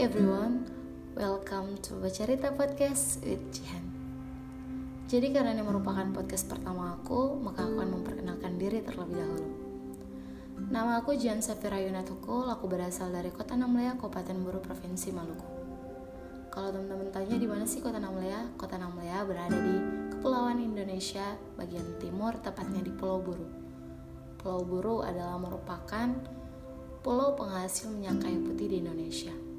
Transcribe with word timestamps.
everyone, 0.00 0.64
welcome 1.12 1.76
to 1.84 1.92
Bercerita 2.00 2.56
Podcast 2.56 3.20
with 3.20 3.52
Jihan. 3.52 3.84
Jadi 5.12 5.28
karena 5.28 5.52
ini 5.52 5.60
merupakan 5.60 6.08
podcast 6.16 6.48
pertama 6.48 6.96
aku, 6.96 7.36
maka 7.36 7.68
aku 7.68 7.84
akan 7.84 8.00
memperkenalkan 8.00 8.56
diri 8.56 8.80
terlebih 8.80 9.20
dahulu. 9.20 9.48
Nama 10.72 11.04
aku 11.04 11.20
Jihan 11.20 11.44
Safira 11.44 11.76
Yunatukul, 11.84 12.48
aku 12.48 12.64
berasal 12.64 13.12
dari 13.12 13.28
Kota 13.28 13.60
Namlea, 13.60 14.00
Kabupaten 14.00 14.40
Buru, 14.40 14.64
Provinsi 14.64 15.12
Maluku. 15.12 15.44
Kalau 16.48 16.72
teman-teman 16.72 17.12
tanya 17.12 17.36
di 17.36 17.44
mana 17.44 17.68
sih 17.68 17.84
Kota 17.84 18.00
Namlea? 18.00 18.56
Kota 18.56 18.80
Namlea 18.80 19.20
berada 19.28 19.52
di 19.52 19.76
Kepulauan 20.16 20.64
Indonesia 20.64 21.36
bagian 21.60 22.00
timur, 22.00 22.40
tepatnya 22.40 22.80
di 22.80 22.88
Pulau 22.88 23.20
Buru. 23.20 23.44
Pulau 24.40 24.64
Buru 24.64 25.04
adalah 25.04 25.36
merupakan 25.36 26.08
pulau 27.04 27.36
penghasil 27.36 27.92
minyak 27.92 28.24
kayu 28.24 28.40
putih 28.48 28.64
di 28.64 28.80
Indonesia. 28.80 29.49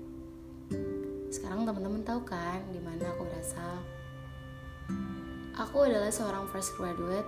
Sekarang 1.31 1.63
teman-teman 1.63 2.03
tahu 2.03 2.27
kan 2.27 2.59
di 2.76 2.84
mana 2.84 3.08
aku 3.08 3.23
berasal? 3.23 3.80
Aku 5.55 5.88
adalah 5.88 6.12
seorang 6.12 6.44
fresh 6.52 6.76
graduate 6.76 7.23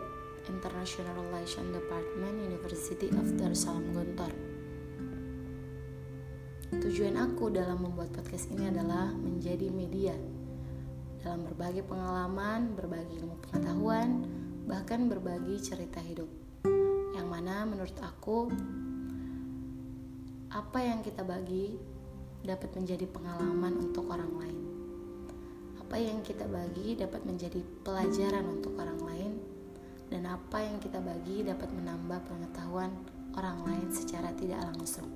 International 0.51 1.23
Relations 1.23 1.71
Department 1.71 2.35
University 2.35 3.07
of 3.15 3.23
Darussalam 3.39 3.95
Gontor. 3.95 4.27
Tujuan 6.83 7.15
aku 7.15 7.47
dalam 7.47 7.79
membuat 7.79 8.11
podcast 8.11 8.51
ini 8.51 8.67
adalah 8.67 9.07
menjadi 9.15 9.71
media 9.71 10.19
dalam 11.23 11.47
berbagi 11.47 11.79
pengalaman, 11.87 12.75
berbagi 12.75 13.23
ilmu 13.23 13.39
pengetahuan, 13.47 14.27
bahkan 14.67 15.07
berbagi 15.07 15.63
cerita 15.63 16.03
hidup. 16.03 16.27
Yang 17.15 17.27
mana 17.31 17.63
menurut 17.63 17.95
aku 18.03 18.51
apa 20.51 20.79
yang 20.83 20.99
kita 20.99 21.23
bagi 21.23 21.92
dapat 22.43 22.75
menjadi 22.75 23.07
pengalaman 23.07 23.89
untuk 23.89 24.11
orang 24.11 24.31
lain. 24.35 24.59
Apa 25.79 25.95
yang 25.95 26.19
kita 26.19 26.43
bagi 26.45 26.99
dapat 26.99 27.23
menjadi 27.23 27.63
pelajaran 27.87 28.59
untuk 28.59 28.75
orang 28.75 28.99
lain, 28.99 29.31
dan 30.11 30.27
apa 30.27 30.59
yang 30.59 30.77
kita 30.83 30.99
bagi 30.99 31.47
dapat 31.47 31.71
menambah 31.71 32.19
pengetahuan 32.27 32.91
orang 33.33 33.63
lain 33.65 33.87
secara 33.89 34.29
tidak 34.35 34.59
langsung. 34.75 35.07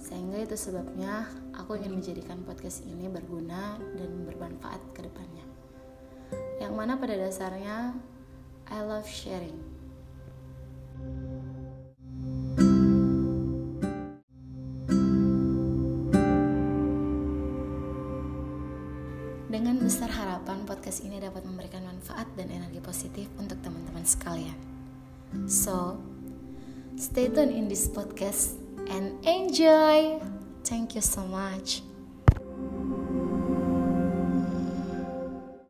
Sehingga 0.00 0.40
itu 0.40 0.56
sebabnya 0.56 1.28
aku 1.52 1.76
ingin 1.76 2.00
menjadikan 2.00 2.40
podcast 2.44 2.84
ini 2.88 3.08
berguna 3.08 3.76
dan 3.96 4.10
bermanfaat 4.24 4.80
ke 4.96 5.04
depannya. 5.04 5.44
Yang 6.60 6.72
mana 6.76 6.96
pada 6.96 7.16
dasarnya 7.16 7.96
I 8.70 8.78
love 8.84 9.08
sharing. 9.08 9.79
Dengan 19.50 19.82
besar 19.82 20.06
harapan 20.14 20.62
podcast 20.62 21.02
ini 21.02 21.18
dapat 21.18 21.42
memberikan 21.42 21.82
manfaat 21.82 22.30
dan 22.38 22.54
energi 22.54 22.78
positif 22.78 23.26
untuk 23.34 23.58
teman-teman 23.66 24.06
sekalian. 24.06 24.54
So, 25.50 25.98
stay 26.94 27.26
tune 27.26 27.50
in 27.50 27.66
this 27.66 27.90
podcast 27.90 28.54
and 28.86 29.18
enjoy. 29.26 30.22
Thank 30.62 30.94
you 30.94 31.02
so 31.02 31.26
much. 31.26 31.82